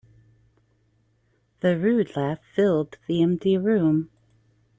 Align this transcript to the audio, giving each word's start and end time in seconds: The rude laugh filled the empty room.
The 1.59 1.77
rude 1.77 2.15
laugh 2.15 2.39
filled 2.55 2.97
the 3.05 3.21
empty 3.21 3.55
room. 3.55 4.09